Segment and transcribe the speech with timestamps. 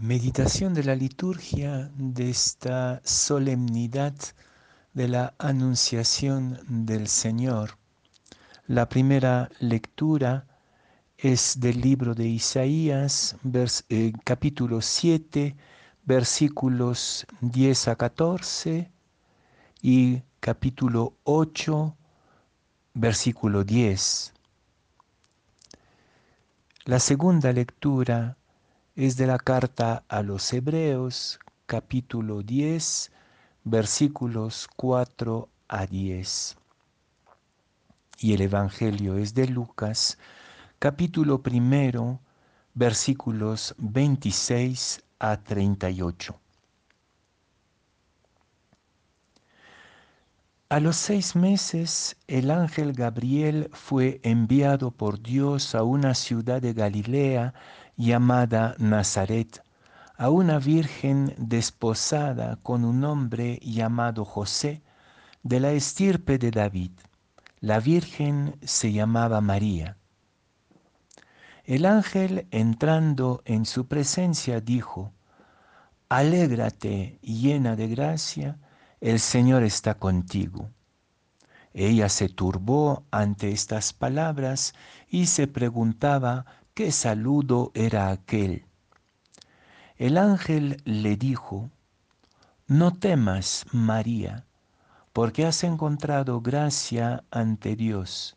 [0.00, 4.14] Meditación de la liturgia de esta solemnidad
[4.94, 7.78] de la Anunciación del Señor.
[8.68, 10.46] La primera lectura
[11.16, 13.34] es del libro de Isaías,
[13.88, 15.56] eh, capítulo 7,
[16.04, 18.92] versículos 10 a 14
[19.82, 21.96] y capítulo 8,
[22.94, 24.32] versículo 10.
[26.84, 28.37] La segunda lectura
[28.98, 33.12] es de la carta a los Hebreos, capítulo 10,
[33.62, 36.56] versículos 4 a 10.
[38.18, 40.18] Y el Evangelio es de Lucas,
[40.80, 42.18] capítulo primero,
[42.74, 46.40] versículos 26 a 38.
[50.70, 56.72] A los seis meses el ángel Gabriel fue enviado por Dios a una ciudad de
[56.72, 57.54] Galilea
[57.98, 59.62] llamada Nazaret,
[60.16, 64.82] a una virgen desposada con un hombre llamado José,
[65.42, 66.92] de la estirpe de David.
[67.60, 69.96] La virgen se llamaba María.
[71.64, 75.12] El ángel entrando en su presencia dijo,
[76.08, 78.58] Alégrate llena de gracia,
[79.00, 80.70] el Señor está contigo.
[81.74, 84.74] Ella se turbó ante estas palabras
[85.08, 86.46] y se preguntaba
[86.78, 88.64] ¿Qué saludo era aquel?
[89.96, 91.70] El ángel le dijo,
[92.68, 94.46] No temas, María,
[95.12, 98.36] porque has encontrado gracia ante Dios.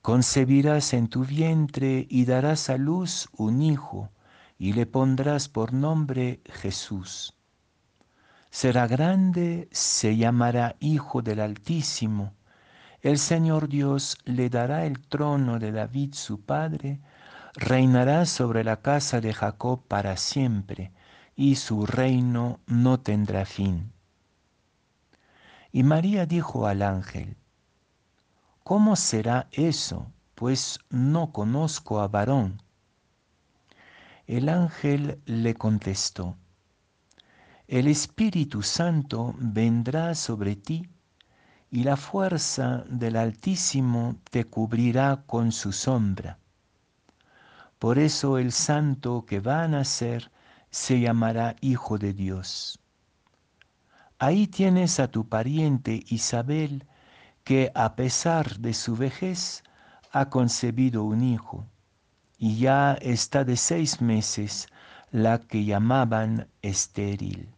[0.00, 4.10] Concebirás en tu vientre y darás a luz un hijo,
[4.60, 7.34] y le pondrás por nombre Jesús.
[8.50, 12.32] Será grande, se llamará Hijo del Altísimo.
[13.00, 17.00] El Señor Dios le dará el trono de David su padre,
[17.54, 20.92] reinará sobre la casa de Jacob para siempre,
[21.36, 23.92] y su reino no tendrá fin.
[25.70, 27.36] Y María dijo al ángel,
[28.62, 30.12] ¿Cómo será eso?
[30.34, 32.62] Pues no conozco a varón.
[34.26, 36.36] El ángel le contestó,
[37.66, 40.88] El Espíritu Santo vendrá sobre ti,
[41.70, 46.38] y la fuerza del Altísimo te cubrirá con su sombra.
[47.82, 50.30] Por eso el santo que va a nacer
[50.70, 52.78] se llamará Hijo de Dios.
[54.20, 56.86] Ahí tienes a tu pariente Isabel,
[57.42, 59.64] que a pesar de su vejez
[60.12, 61.66] ha concebido un hijo,
[62.38, 64.68] y ya está de seis meses
[65.10, 67.52] la que llamaban estéril,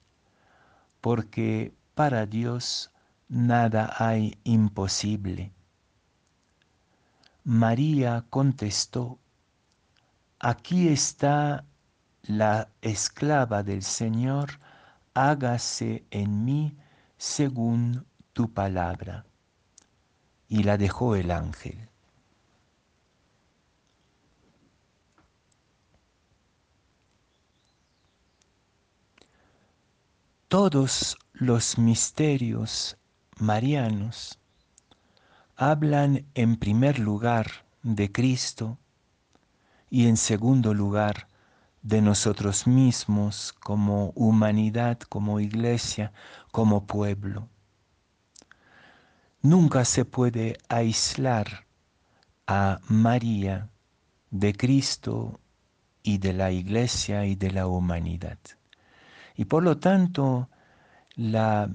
[1.02, 2.90] porque para Dios
[3.28, 5.52] nada hay imposible.
[7.44, 9.18] María contestó,
[10.46, 11.64] Aquí está
[12.24, 14.60] la esclava del Señor,
[15.14, 16.76] hágase en mí
[17.16, 19.24] según tu palabra.
[20.46, 21.88] Y la dejó el ángel.
[30.48, 32.98] Todos los misterios
[33.38, 34.38] marianos
[35.56, 38.78] hablan en primer lugar de Cristo,
[39.94, 41.28] y en segundo lugar
[41.82, 46.12] de nosotros mismos como humanidad, como iglesia,
[46.50, 47.48] como pueblo.
[49.40, 51.68] Nunca se puede aislar
[52.48, 53.70] a María
[54.32, 55.38] de Cristo
[56.02, 58.38] y de la iglesia y de la humanidad.
[59.36, 60.48] Y por lo tanto,
[61.14, 61.70] la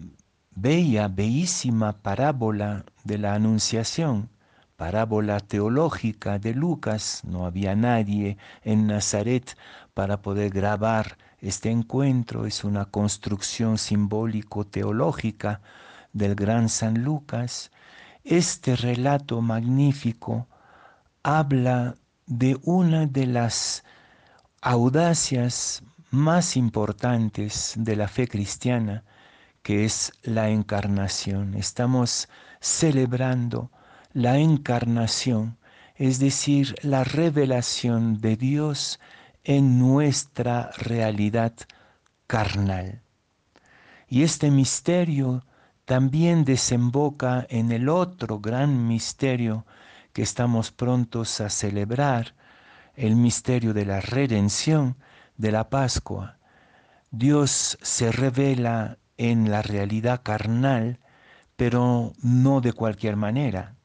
[0.52, 4.30] bella, bellísima parábola de la Anunciación
[4.80, 9.58] parábola teológica de Lucas, no había nadie en Nazaret
[9.94, 15.60] para poder grabar este encuentro, es una construcción simbólico-teológica
[16.14, 17.72] del gran San Lucas.
[18.24, 20.48] Este relato magnífico
[21.24, 21.96] habla
[22.26, 23.84] de una de las
[24.62, 29.04] audacias más importantes de la fe cristiana,
[29.62, 31.56] que es la encarnación.
[31.56, 32.30] Estamos
[32.62, 33.72] celebrando
[34.14, 35.58] la encarnación,
[35.96, 39.00] es decir, la revelación de Dios
[39.44, 41.54] en nuestra realidad
[42.26, 43.02] carnal.
[44.08, 45.46] Y este misterio
[45.86, 49.66] también desemboca en el otro gran misterio
[50.14, 52.34] que estamos prontos a celebrar,
[52.96, 54.98] el misterio de la redención
[55.38, 56.38] de la Pascua.
[57.12, 61.00] Dios se revela en la realidad carnal,
[61.56, 63.79] pero no de cualquier manera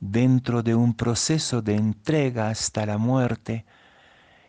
[0.00, 3.64] dentro de un proceso de entrega hasta la muerte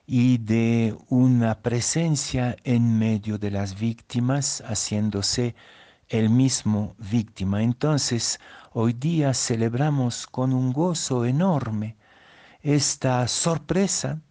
[0.05, 5.55] y de una presencia en medio de las víctimas, haciéndose
[6.09, 7.61] el mismo víctima.
[7.61, 8.39] Entonces,
[8.73, 11.95] hoy día celebramos con un gozo enorme
[12.61, 14.21] esta sorpresa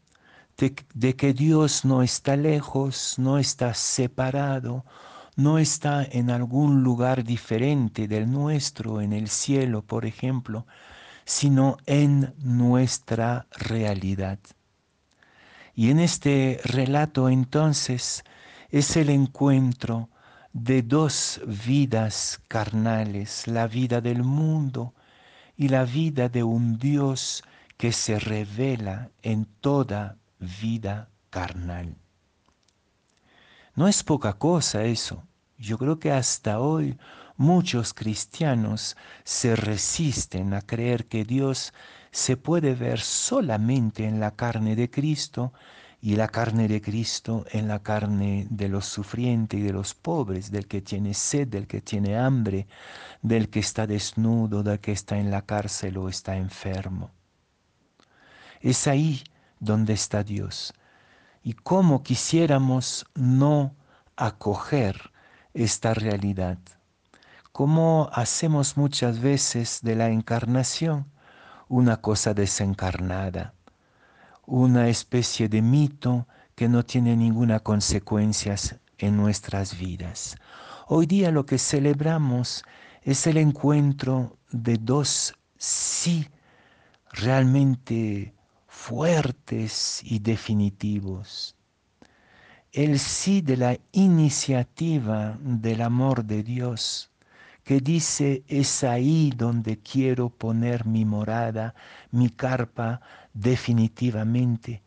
[0.56, 4.84] de, que Dios no está lejos, no está separado,
[5.36, 10.66] no está en algún lugar diferente del nuestro, en el cielo, por ejemplo,
[11.28, 14.38] sino en nuestra realidad.
[15.74, 18.24] Y en este relato entonces
[18.70, 20.08] es el encuentro
[20.54, 24.94] de dos vidas carnales, la vida del mundo
[25.54, 27.44] y la vida de un Dios
[27.76, 31.94] que se revela en toda vida carnal.
[33.74, 35.24] No es poca cosa eso.
[35.58, 36.96] Yo creo que hasta hoy
[37.38, 41.72] muchos cristianos se resisten a creer que Dios
[42.10, 45.52] se puede ver solamente en la carne de Cristo
[46.00, 50.50] y la carne de Cristo en la carne de los sufrientes y de los pobres,
[50.50, 52.66] del que tiene sed, del que tiene hambre,
[53.22, 57.10] del que está desnudo, del que está en la cárcel o está enfermo.
[58.60, 59.22] Es ahí
[59.60, 60.74] donde está Dios.
[61.42, 63.76] Y cómo quisiéramos no
[64.16, 65.12] acoger
[65.54, 66.58] esta realidad.
[67.58, 71.10] Cómo hacemos muchas veces de la encarnación
[71.66, 73.52] una cosa desencarnada,
[74.46, 78.54] una especie de mito que no tiene ninguna consecuencia
[78.96, 80.36] en nuestras vidas.
[80.86, 82.62] Hoy día lo que celebramos
[83.02, 86.28] es el encuentro de dos sí
[87.10, 88.34] realmente
[88.68, 91.56] fuertes y definitivos.
[92.70, 97.10] El sí de la iniciativa del amor de Dios,
[97.68, 101.74] que dice, es ahí donde quiero poner mi morada,
[102.10, 103.02] mi carpa
[103.34, 104.82] definitivamente,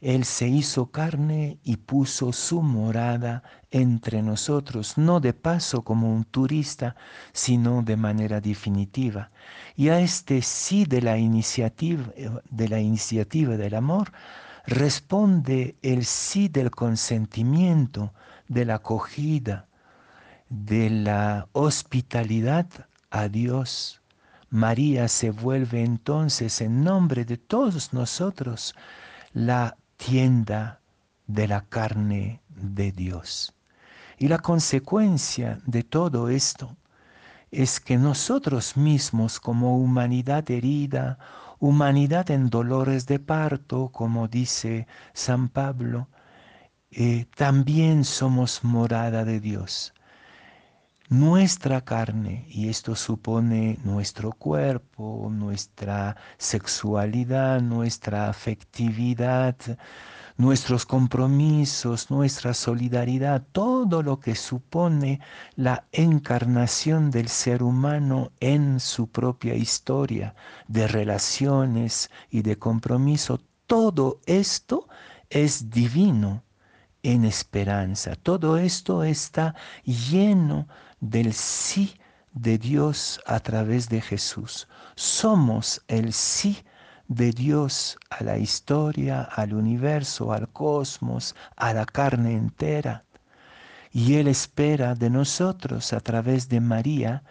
[0.00, 6.24] él se hizo carne y puso su morada entre nosotros, no de paso como un
[6.24, 6.96] turista,
[7.34, 9.30] sino de manera definitiva.
[9.76, 12.10] Y a este sí de la iniciativa,
[12.80, 14.12] iniciativa del amor,
[14.64, 18.14] responde el sí del consentimiento,
[18.48, 19.68] de la acogida,
[20.48, 22.66] de la hospitalidad
[23.10, 24.02] a Dios.
[24.50, 28.74] María se vuelve entonces en nombre de todos nosotros
[29.32, 30.80] la tienda
[31.26, 33.54] de la carne de Dios.
[34.18, 36.76] Y la consecuencia de todo esto
[37.50, 41.18] es que nosotros mismos como humanidad herida,
[41.58, 46.08] humanidad en dolores de parto, como dice San Pablo,
[46.90, 49.94] eh, también somos morada de Dios.
[51.10, 59.54] Nuestra carne, y esto supone nuestro cuerpo, nuestra sexualidad, nuestra afectividad,
[60.38, 65.20] nuestros compromisos, nuestra solidaridad, todo lo que supone
[65.56, 70.34] la encarnación del ser humano en su propia historia
[70.68, 74.88] de relaciones y de compromiso, todo esto
[75.28, 76.44] es divino
[77.02, 78.16] en esperanza.
[78.16, 79.54] Todo esto está
[79.84, 80.66] lleno
[81.00, 81.96] del sí
[82.32, 84.68] de Dios a través de Jesús.
[84.96, 86.64] Somos el sí
[87.08, 93.04] de Dios a la historia, al universo, al cosmos, a la carne entera.
[93.92, 97.22] Y Él espera de nosotros a través de María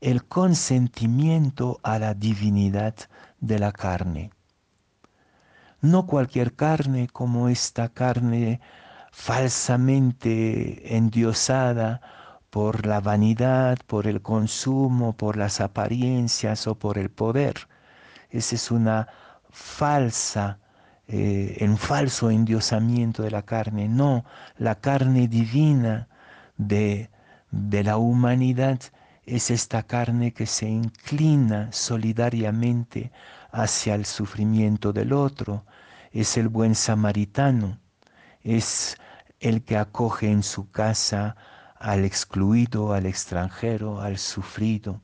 [0.00, 2.94] el consentimiento a la divinidad
[3.40, 4.30] de la carne.
[5.80, 8.60] No cualquier carne como esta carne
[9.12, 12.00] falsamente endiosada
[12.50, 17.68] por la vanidad, por el consumo, por las apariencias o por el poder.
[18.30, 19.08] Esa es una
[19.50, 20.58] falsa,
[21.08, 23.88] eh, un falso endiosamiento de la carne.
[23.88, 24.24] No,
[24.58, 26.08] la carne divina
[26.56, 27.10] de,
[27.50, 28.80] de la humanidad
[29.26, 33.12] es esta carne que se inclina solidariamente
[33.52, 35.64] hacia el sufrimiento del otro,
[36.12, 37.78] es el buen samaritano,
[38.42, 38.96] es
[39.38, 41.36] el que acoge en su casa
[41.80, 45.00] al excluido, al extranjero, al sufrido.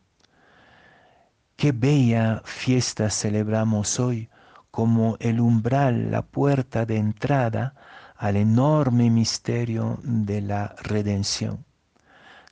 [1.57, 4.29] Qué bella fiesta celebramos hoy
[4.71, 7.75] como el umbral, la puerta de entrada
[8.15, 11.65] al enorme misterio de la redención.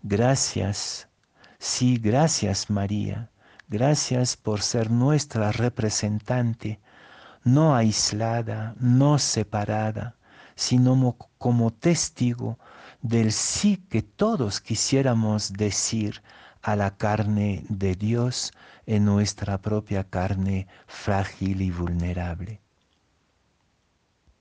[0.03, 1.09] Gracias,
[1.59, 3.31] sí, gracias María,
[3.69, 6.81] gracias por ser nuestra representante,
[7.43, 10.17] no aislada, no separada,
[10.55, 12.59] sino como testigo
[13.05, 16.23] del sí que todos quisiéramos decir
[16.63, 18.51] a la carne de Dios
[18.87, 22.64] en nuestra propia carne frágil y vulnerable.